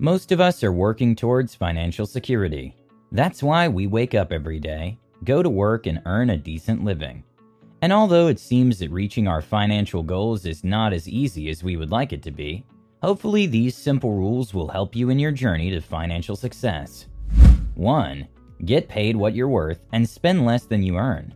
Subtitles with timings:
[0.00, 2.76] Most of us are working towards financial security.
[3.10, 7.24] That's why we wake up every day, go to work, and earn a decent living.
[7.82, 11.76] And although it seems that reaching our financial goals is not as easy as we
[11.76, 12.64] would like it to be,
[13.02, 17.06] hopefully these simple rules will help you in your journey to financial success.
[17.74, 18.28] 1.
[18.66, 21.34] Get paid what you're worth and spend less than you earn.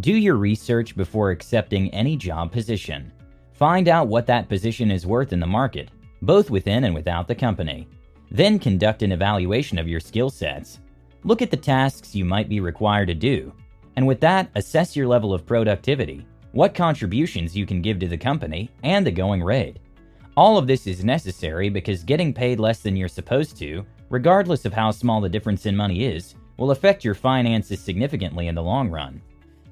[0.00, 3.12] Do your research before accepting any job position.
[3.52, 5.90] Find out what that position is worth in the market,
[6.22, 7.86] both within and without the company.
[8.30, 10.80] Then conduct an evaluation of your skill sets.
[11.24, 13.52] Look at the tasks you might be required to do,
[13.96, 18.16] and with that, assess your level of productivity, what contributions you can give to the
[18.16, 19.78] company, and the going rate.
[20.36, 24.72] All of this is necessary because getting paid less than you're supposed to, regardless of
[24.72, 28.88] how small the difference in money is, will affect your finances significantly in the long
[28.88, 29.20] run.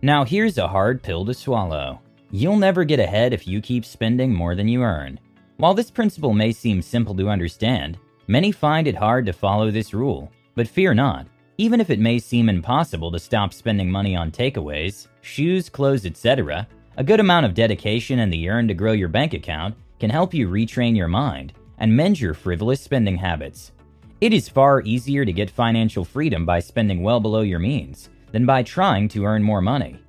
[0.03, 2.01] Now, here's a hard pill to swallow.
[2.33, 5.21] You'll never get ahead if you keep spending more than you earn.
[5.59, 9.95] While this principle may seem simple to understand, Many find it hard to follow this
[9.95, 11.29] rule, but fear not.
[11.59, 16.67] Even if it may seem impossible to stop spending money on takeaways, shoes, clothes, etc.,
[16.97, 20.35] a good amount of dedication and the earn to grow your bank account can help
[20.35, 23.73] you retrain your mind and mend your frivolous spending habits.
[24.21, 28.45] It is far easier to get financial freedom by spending well below your means than
[28.45, 30.01] by trying to earn more money.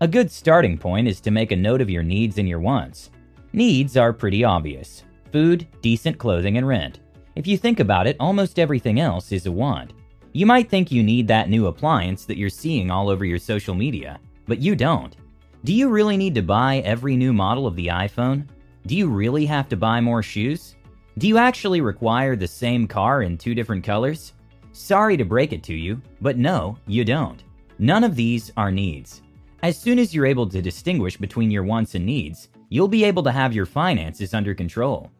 [0.00, 3.10] A good starting point is to make a note of your needs and your wants.
[3.52, 7.00] Needs are pretty obvious food, decent clothing, and rent.
[7.38, 9.92] If you think about it, almost everything else is a want.
[10.32, 13.76] You might think you need that new appliance that you're seeing all over your social
[13.76, 15.14] media, but you don't.
[15.62, 18.48] Do you really need to buy every new model of the iPhone?
[18.88, 20.74] Do you really have to buy more shoes?
[21.18, 24.32] Do you actually require the same car in two different colors?
[24.72, 27.44] Sorry to break it to you, but no, you don't.
[27.78, 29.22] None of these are needs.
[29.62, 33.22] As soon as you're able to distinguish between your wants and needs, you'll be able
[33.22, 35.12] to have your finances under control.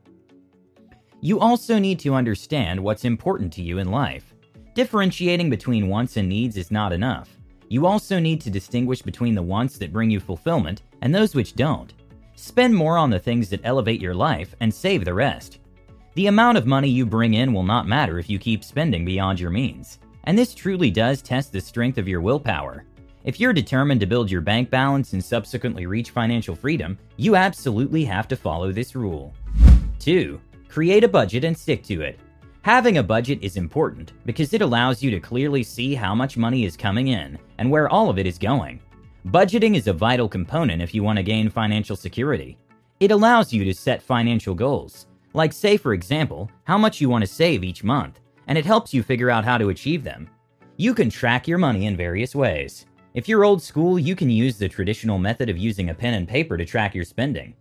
[1.20, 4.34] You also need to understand what's important to you in life.
[4.74, 7.28] Differentiating between wants and needs is not enough.
[7.68, 11.56] You also need to distinguish between the wants that bring you fulfillment and those which
[11.56, 11.92] don't.
[12.36, 15.58] Spend more on the things that elevate your life and save the rest.
[16.14, 19.40] The amount of money you bring in will not matter if you keep spending beyond
[19.40, 22.84] your means, and this truly does test the strength of your willpower.
[23.24, 28.04] If you're determined to build your bank balance and subsequently reach financial freedom, you absolutely
[28.04, 29.34] have to follow this rule.
[29.98, 30.40] 2.
[30.68, 32.20] Create a budget and stick to it.
[32.62, 36.64] Having a budget is important because it allows you to clearly see how much money
[36.64, 38.80] is coming in and where all of it is going.
[39.28, 42.58] Budgeting is a vital component if you want to gain financial security.
[43.00, 47.22] It allows you to set financial goals, like, say, for example, how much you want
[47.22, 50.28] to save each month, and it helps you figure out how to achieve them.
[50.76, 52.86] You can track your money in various ways.
[53.14, 56.28] If you're old school, you can use the traditional method of using a pen and
[56.28, 57.54] paper to track your spending.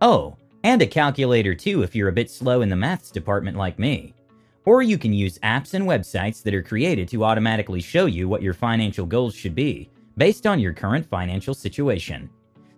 [0.00, 3.78] Oh, and a calculator too if you're a bit slow in the maths department like
[3.78, 4.14] me.
[4.64, 8.42] Or you can use apps and websites that are created to automatically show you what
[8.42, 12.30] your financial goals should be, based on your current financial situation.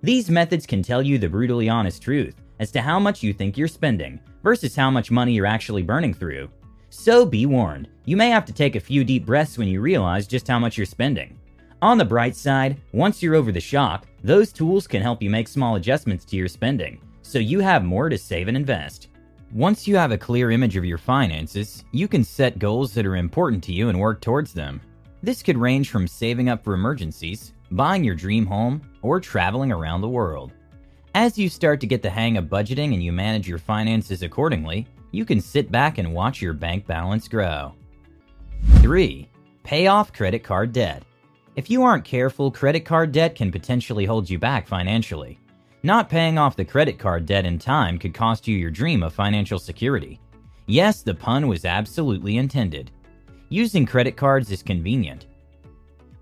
[0.03, 3.59] These methods can tell you the brutally honest truth as to how much you think
[3.59, 6.49] you're spending versus how much money you're actually burning through.
[6.89, 10.27] So be warned, you may have to take a few deep breaths when you realize
[10.27, 11.39] just how much you're spending.
[11.83, 15.49] On the bright side, once you're over the shock, those tools can help you make
[15.49, 19.09] small adjustments to your spending so you have more to save and invest.
[19.53, 23.17] Once you have a clear image of your finances, you can set goals that are
[23.17, 24.81] important to you and work towards them.
[25.23, 30.03] This could range from saving up for emergencies, buying your dream home, or traveling around
[30.03, 30.53] the world.
[31.15, 34.87] As you start to get the hang of budgeting and you manage your finances accordingly,
[35.13, 37.75] you can sit back and watch your bank balance grow.
[38.81, 39.29] 3.
[39.63, 41.05] Pay off credit card debt.
[41.57, 45.39] If you aren't careful, credit card debt can potentially hold you back financially.
[45.85, 49.13] Not paying off the credit card debt in time could cost you your dream of
[49.13, 50.19] financial security.
[50.65, 52.91] Yes, the pun was absolutely intended.
[53.51, 55.27] Using credit cards is convenient.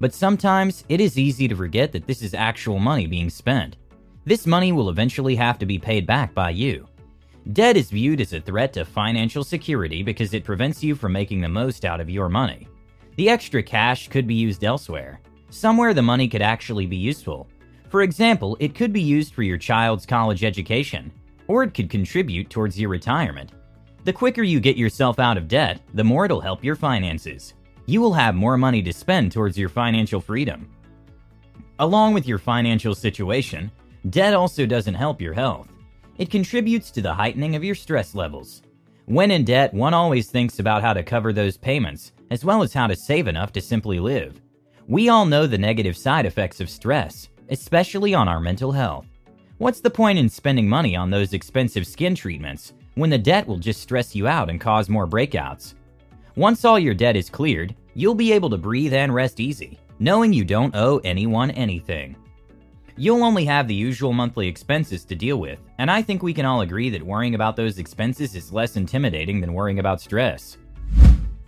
[0.00, 3.76] But sometimes it is easy to forget that this is actual money being spent.
[4.24, 6.88] This money will eventually have to be paid back by you.
[7.52, 11.40] Debt is viewed as a threat to financial security because it prevents you from making
[11.40, 12.66] the most out of your money.
[13.14, 15.20] The extra cash could be used elsewhere,
[15.50, 17.48] somewhere the money could actually be useful,
[17.92, 21.12] for example, it could be used for your child's college education,
[21.46, 23.50] or it could contribute towards your retirement.
[24.04, 27.52] The quicker you get yourself out of debt, the more it'll help your finances.
[27.84, 30.70] You will have more money to spend towards your financial freedom.
[31.80, 33.70] Along with your financial situation,
[34.08, 35.68] debt also doesn't help your health.
[36.16, 38.62] It contributes to the heightening of your stress levels.
[39.04, 42.72] When in debt, one always thinks about how to cover those payments, as well as
[42.72, 44.40] how to save enough to simply live.
[44.86, 49.06] We all know the negative side effects of stress, especially on our mental health.
[49.58, 53.58] What's the point in spending money on those expensive skin treatments when the debt will
[53.58, 55.74] just stress you out and cause more breakouts?
[56.34, 60.32] Once all your debt is cleared, you'll be able to breathe and rest easy, knowing
[60.32, 62.16] you don't owe anyone anything.
[62.96, 66.44] You'll only have the usual monthly expenses to deal with, and I think we can
[66.44, 70.58] all agree that worrying about those expenses is less intimidating than worrying about stress.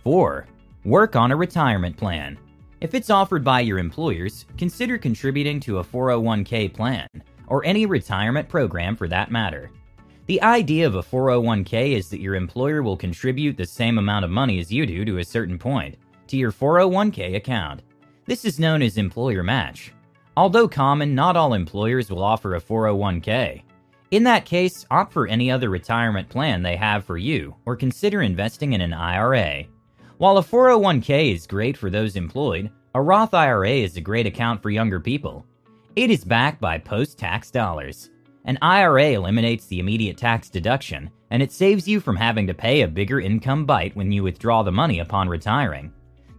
[0.03, 0.47] 4.
[0.85, 2.37] Work on a retirement plan.
[2.85, 7.07] If it's offered by your employers, consider contributing to a 401k plan,
[7.47, 9.71] or any retirement program for that matter.
[10.27, 14.29] The idea of a 401k is that your employer will contribute the same amount of
[14.29, 15.97] money as you do to a certain point
[16.27, 17.81] to your 401k account.
[18.27, 19.91] This is known as employer match.
[20.37, 23.63] Although common, not all employers will offer a 401k.
[24.11, 28.21] In that case, opt for any other retirement plan they have for you or consider
[28.21, 29.65] investing in an IRA.
[30.17, 34.61] While a 401k is great for those employed, a Roth IRA is a great account
[34.61, 35.45] for younger people.
[35.97, 38.11] It is backed by post tax dollars.
[38.45, 42.81] An IRA eliminates the immediate tax deduction, and it saves you from having to pay
[42.81, 45.91] a bigger income bite when you withdraw the money upon retiring.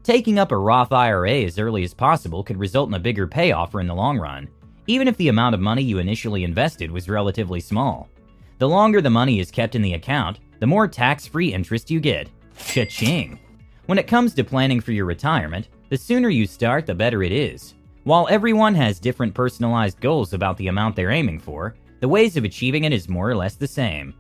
[0.03, 3.75] Taking up a Roth IRA as early as possible could result in a bigger payoff
[3.75, 4.49] in the long run,
[4.87, 8.09] even if the amount of money you initially invested was relatively small.
[8.57, 12.01] The longer the money is kept in the account, the more tax free interest you
[12.01, 12.31] get.
[12.57, 13.39] Cha-ching!
[13.87, 17.31] When it comes to planning for your retirement, the sooner you start, the better it
[17.31, 17.75] is.
[18.03, 22.43] While everyone has different personalized goals about the amount they're aiming for, the ways of
[22.43, 24.13] achieving it is more or less the same.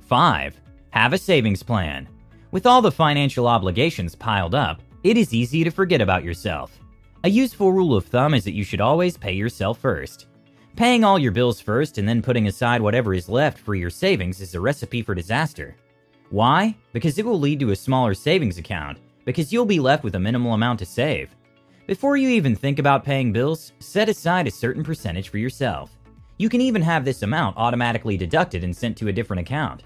[0.00, 0.60] 5.
[0.90, 2.08] Have a savings plan.
[2.52, 6.78] With all the financial obligations piled up, it is easy to forget about yourself.
[7.24, 10.26] A useful rule of thumb is that you should always pay yourself first.
[10.74, 14.40] Paying all your bills first and then putting aside whatever is left for your savings
[14.40, 15.76] is a recipe for disaster.
[16.30, 16.76] Why?
[16.92, 20.20] Because it will lead to a smaller savings account, because you'll be left with a
[20.20, 21.34] minimal amount to save.
[21.86, 25.90] Before you even think about paying bills, set aside a certain percentage for yourself.
[26.38, 29.84] You can even have this amount automatically deducted and sent to a different account.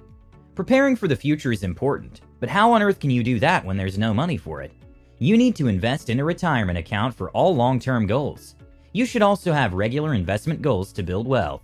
[0.55, 3.77] Preparing for the future is important, but how on earth can you do that when
[3.77, 4.73] there's no money for it?
[5.19, 8.55] You need to invest in a retirement account for all long term goals.
[8.93, 11.63] You should also have regular investment goals to build wealth.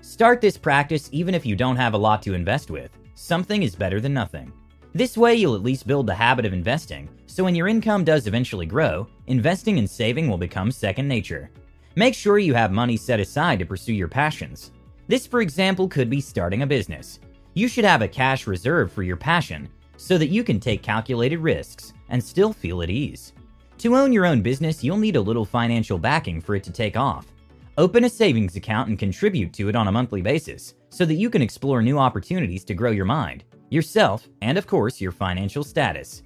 [0.00, 2.90] Start this practice even if you don't have a lot to invest with.
[3.14, 4.52] Something is better than nothing.
[4.94, 8.26] This way, you'll at least build the habit of investing, so when your income does
[8.26, 11.50] eventually grow, investing and saving will become second nature.
[11.94, 14.70] Make sure you have money set aside to pursue your passions.
[15.08, 17.20] This, for example, could be starting a business.
[17.54, 21.38] You should have a cash reserve for your passion so that you can take calculated
[21.38, 23.32] risks and still feel at ease.
[23.78, 26.96] To own your own business, you'll need a little financial backing for it to take
[26.96, 27.26] off.
[27.78, 31.30] Open a savings account and contribute to it on a monthly basis so that you
[31.30, 36.22] can explore new opportunities to grow your mind, yourself, and of course, your financial status.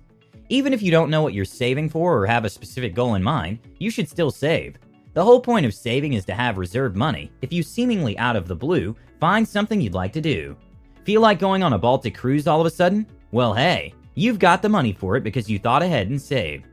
[0.48, 3.22] Even if you don't know what you're saving for or have a specific goal in
[3.22, 4.76] mind, you should still save.
[5.14, 8.48] The whole point of saving is to have reserved money if you seemingly out of
[8.48, 10.56] the blue find something you'd like to do.
[11.04, 13.06] Feel like going on a Baltic cruise all of a sudden?
[13.30, 16.66] Well, hey, you've got the money for it because you thought ahead and saved.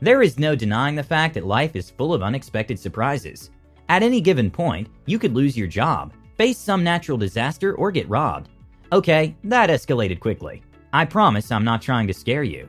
[0.00, 3.50] There is no denying the fact that life is full of unexpected surprises.
[3.88, 8.08] At any given point, you could lose your job, face some natural disaster, or get
[8.08, 8.48] robbed.
[8.92, 10.62] Okay, that escalated quickly.
[10.92, 12.68] I promise I'm not trying to scare you.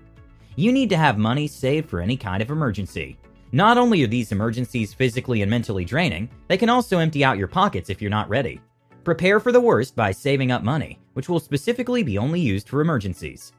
[0.55, 3.17] You need to have money saved for any kind of emergency.
[3.51, 7.47] Not only are these emergencies physically and mentally draining, they can also empty out your
[7.47, 8.61] pockets if you're not ready.
[9.03, 12.81] Prepare for the worst by saving up money, which will specifically be only used for
[12.81, 13.51] emergencies.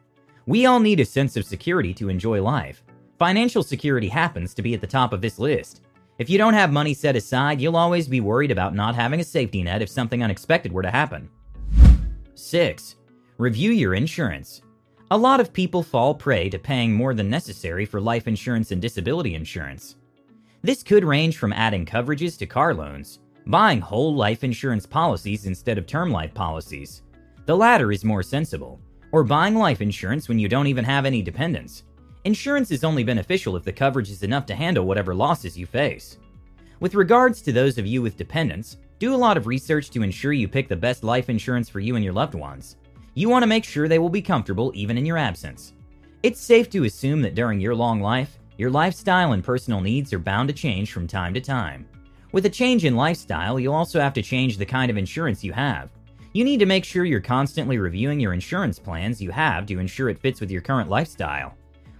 [0.47, 2.83] We all need a sense of security to enjoy life.
[3.19, 5.83] Financial security happens to be at the top of this list.
[6.17, 9.25] If you don't have money set aside, you'll always be worried about not having a
[9.25, 11.29] safety net if something unexpected were to happen.
[12.35, 12.97] 6.
[13.37, 14.63] Review your insurance.
[15.11, 18.81] A lot of people fall prey to paying more than necessary for life insurance and
[18.81, 19.97] disability insurance.
[20.63, 25.79] This could range from adding coverages to car loans, buying whole life insurance policies instead
[25.79, 27.03] of term life policies.
[27.47, 28.81] The latter is more sensible,
[29.11, 31.83] or buying life insurance when you don't even have any dependents.
[32.25, 36.17] Insurance is only beneficial if the coverage is enough to handle whatever losses you face.
[36.81, 40.33] With regards to those of you with dependents, do a lot of research to ensure
[40.33, 42.77] you pick the best life insurance for you and your loved ones.
[43.13, 45.75] You want to make sure they will be comfortable even in your absence.
[46.23, 50.19] It's safe to assume that during your long life, your lifestyle and personal needs are
[50.19, 51.87] bound to change from time to time.
[52.33, 55.53] With a change in lifestyle, you'll also have to change the kind of insurance you
[55.53, 55.91] have.
[56.33, 60.09] You need to make sure you're constantly reviewing your insurance plans you have to ensure
[60.09, 61.55] it fits with your current lifestyle.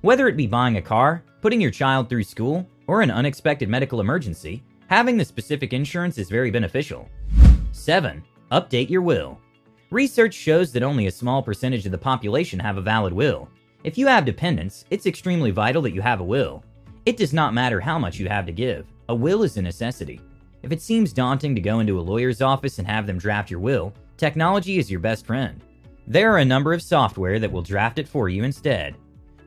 [0.05, 4.03] Whether it be buying a car, putting your child through school, or an unexpected medical
[4.03, 7.09] emergency, having the specific insurance is very beneficial.
[7.73, 8.23] 7.
[8.53, 9.41] Update your will.
[9.89, 13.49] Research shows that only a small percentage of the population have a valid will.
[13.83, 16.63] If you have dependents, it's extremely vital that you have a will.
[17.07, 20.21] It does not matter how much you have to give, a will is a necessity.
[20.63, 23.61] If it seems daunting to go into a lawyer's office and have them draft your
[23.61, 25.63] will, technology is your best friend.
[26.07, 28.97] There are a number of software that will draft it for you instead.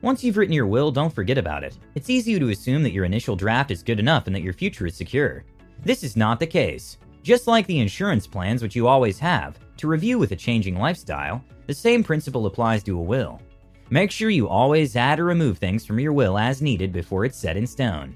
[0.00, 1.76] Once you've written your will, don't forget about it.
[1.96, 4.86] It's easy to assume that your initial draft is good enough and that your future
[4.86, 5.44] is secure.
[5.84, 6.98] This is not the case.
[7.24, 11.44] Just like the insurance plans which you always have, to review with a changing lifestyle,
[11.66, 13.40] the same principle applies to a will.
[13.90, 17.36] Make sure you always add or remove things from your will as needed before it's
[17.36, 18.14] set in stone.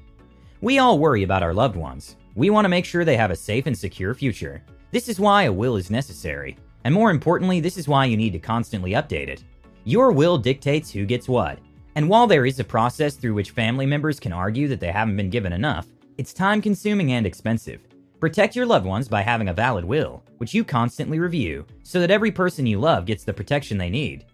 [0.60, 2.16] We all worry about our loved ones.
[2.36, 4.62] We want to make sure they have a safe and secure future.
[4.92, 6.56] This is why a will is necessary.
[6.84, 9.42] And more importantly, this is why you need to constantly update it.
[9.84, 11.58] Your will dictates who gets what,
[11.94, 15.16] and while there is a process through which family members can argue that they haven't
[15.16, 15.86] been given enough,
[16.18, 17.80] it's time consuming and expensive.
[18.20, 22.10] Protect your loved ones by having a valid will, which you constantly review, so that
[22.10, 24.24] every person you love gets the protection they need.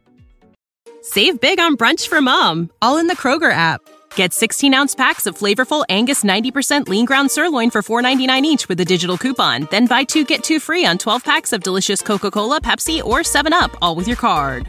[1.01, 3.81] Save big on brunch for mom, all in the Kroger app.
[4.15, 8.81] Get 16 ounce packs of flavorful Angus 90% lean ground sirloin for $4.99 each with
[8.81, 9.69] a digital coupon.
[9.71, 13.21] Then buy two get two free on 12 packs of delicious Coca Cola, Pepsi, or
[13.21, 14.69] 7UP, all with your card.